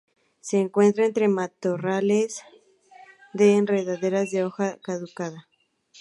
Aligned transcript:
Se 0.39 0.59
encuentra 0.59 1.05
entre 1.05 1.27
matorrales 1.27 2.41
de 3.33 3.53
enredaderas 3.53 4.31
de 4.31 4.43
hoja 4.43 4.77
caduca. 4.81 5.47